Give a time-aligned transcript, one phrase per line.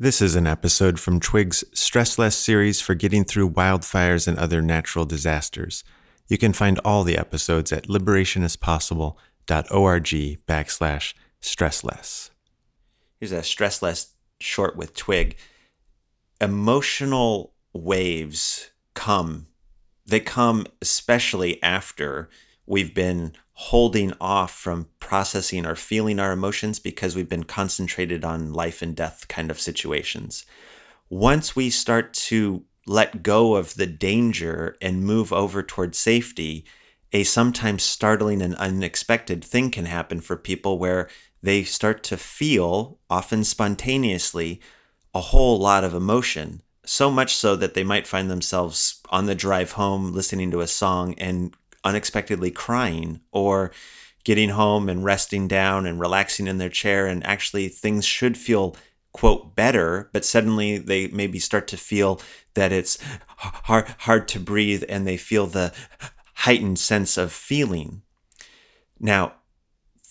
[0.00, 4.62] This is an episode from Twig's Stress Less series for getting through wildfires and other
[4.62, 5.82] natural disasters.
[6.28, 12.30] You can find all the episodes at liberationispossible.org backslash stressless.
[13.18, 15.36] Here's a stress less short with Twig.
[16.40, 19.48] Emotional waves come.
[20.06, 22.30] They come especially after
[22.68, 28.52] we've been holding off from processing or feeling our emotions because we've been concentrated on
[28.52, 30.44] life and death kind of situations.
[31.08, 36.64] Once we start to let go of the danger and move over towards safety,
[37.12, 41.08] a sometimes startling and unexpected thing can happen for people where
[41.42, 44.60] they start to feel, often spontaneously,
[45.14, 46.62] a whole lot of emotion.
[46.84, 50.66] So much so that they might find themselves on the drive home listening to a
[50.66, 51.54] song and
[51.88, 53.72] unexpectedly crying or
[54.24, 57.06] getting home and resting down and relaxing in their chair.
[57.06, 58.76] And actually things should feel
[59.12, 62.20] quote better but suddenly they maybe start to feel
[62.54, 62.98] that it's
[63.38, 65.72] hard hard to breathe and they feel the
[66.34, 68.02] heightened sense of feeling.
[69.00, 69.32] Now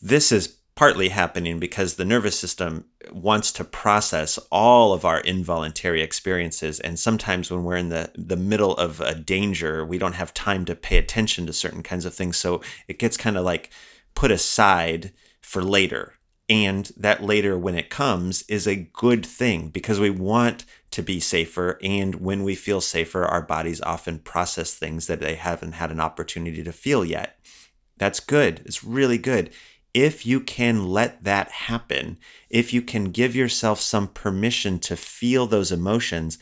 [0.00, 6.02] this is partly happening because the nervous system wants to process all of our involuntary
[6.02, 6.80] experiences.
[6.80, 10.64] And sometimes when we're in the the middle of a danger we don't have time
[10.64, 12.36] to pay attention to certain kinds of things.
[12.36, 13.70] So it gets kind of like
[14.14, 16.14] put aside for later.
[16.48, 21.18] And that later when it comes is a good thing because we want to be
[21.18, 21.78] safer.
[21.82, 26.00] And when we feel safer our bodies often process things that they haven't had an
[26.00, 27.38] opportunity to feel yet.
[27.96, 28.60] That's good.
[28.64, 29.50] It's really good
[29.94, 32.18] if you can let that happen,
[32.50, 36.38] if you can give yourself some permission to feel those emotions,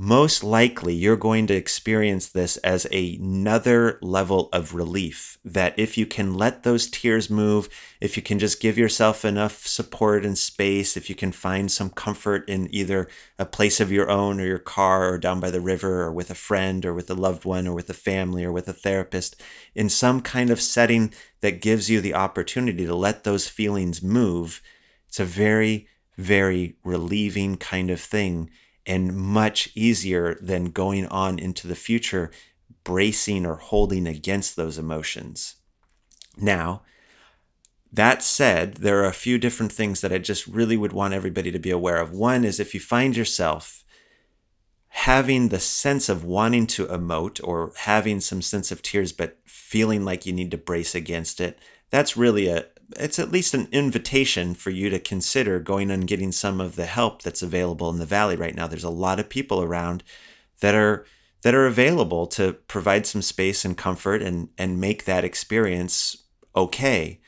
[0.00, 5.38] most likely you're going to experience this as another level of relief.
[5.44, 7.68] That if you can let those tears move,
[8.00, 11.90] if you can just give yourself enough support and space, if you can find some
[11.90, 13.08] comfort in either
[13.40, 16.30] a place of your own or your car or down by the river or with
[16.30, 19.34] a friend or with a loved one or with a family or with a therapist,
[19.74, 24.62] in some kind of setting that gives you the opportunity to let those feelings move,
[25.08, 28.48] it's a very, very relieving kind of thing
[28.86, 32.30] and much easier than going on into the future,
[32.84, 35.56] bracing or holding against those emotions.
[36.36, 36.82] Now,
[37.92, 41.50] that said, there are a few different things that I just really would want everybody
[41.50, 42.12] to be aware of.
[42.12, 43.84] One is if you find yourself
[44.88, 50.04] having the sense of wanting to emote or having some sense of tears, but feeling
[50.04, 51.58] like you need to brace against it,
[51.90, 56.32] that's really a, it's at least an invitation for you to consider going and getting
[56.32, 58.66] some of the help that's available in the valley right now.
[58.66, 60.02] There's a lot of people around
[60.60, 61.04] that are
[61.42, 66.24] that are available to provide some space and comfort and and make that experience
[66.56, 67.20] okay.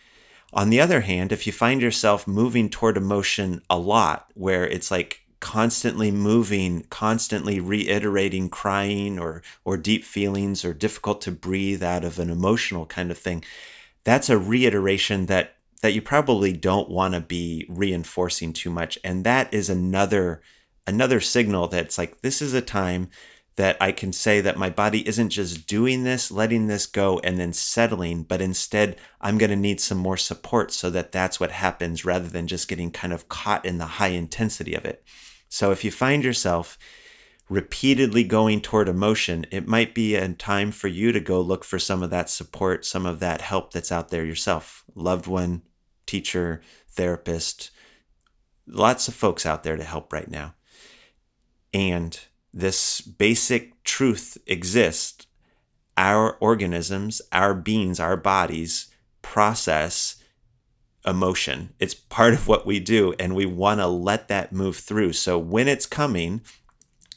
[0.52, 4.90] On the other hand, if you find yourself moving toward emotion a lot where it's
[4.90, 12.04] like constantly moving, constantly reiterating crying or or deep feelings or difficult to breathe out
[12.04, 13.44] of an emotional kind of thing,
[14.04, 19.24] that's a reiteration that that you probably don't want to be reinforcing too much and
[19.24, 20.42] that is another
[20.86, 23.08] another signal that's like this is a time
[23.60, 27.38] that I can say that my body isn't just doing this, letting this go and
[27.38, 31.50] then settling, but instead I'm going to need some more support so that that's what
[31.50, 35.04] happens rather than just getting kind of caught in the high intensity of it.
[35.50, 36.78] So if you find yourself
[37.50, 41.78] repeatedly going toward emotion, it might be a time for you to go look for
[41.78, 44.84] some of that support, some of that help that's out there yourself.
[44.94, 45.62] Loved one,
[46.06, 47.72] teacher, therapist,
[48.66, 50.54] lots of folks out there to help right now.
[51.74, 52.18] And
[52.52, 55.26] this basic truth exists.
[55.96, 58.88] Our organisms, our beings, our bodies
[59.22, 60.16] process
[61.04, 61.74] emotion.
[61.78, 65.14] It's part of what we do, and we want to let that move through.
[65.14, 66.42] So when it's coming,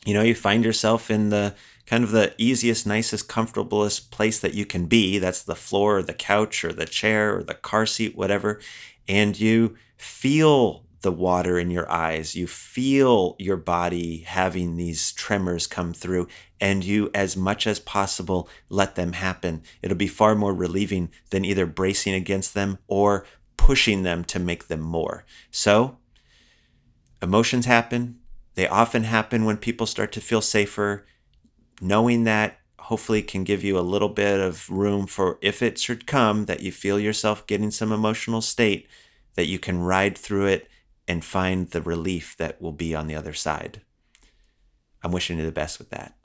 [0.05, 1.55] you know, you find yourself in the
[1.85, 5.19] kind of the easiest, nicest, comfortablest place that you can be.
[5.19, 8.59] That's the floor or the couch or the chair or the car seat, whatever.
[9.07, 12.35] And you feel the water in your eyes.
[12.35, 16.27] You feel your body having these tremors come through,
[16.59, 19.61] and you, as much as possible, let them happen.
[19.81, 23.25] It'll be far more relieving than either bracing against them or
[23.57, 25.25] pushing them to make them more.
[25.51, 25.97] So,
[27.21, 28.19] emotions happen,
[28.55, 31.05] they often happen when people start to feel safer.
[31.81, 36.05] Knowing that hopefully can give you a little bit of room for if it should
[36.05, 38.87] come that you feel yourself getting some emotional state,
[39.35, 40.67] that you can ride through it
[41.07, 43.81] and find the relief that will be on the other side.
[45.01, 46.15] I'm wishing you the best with that.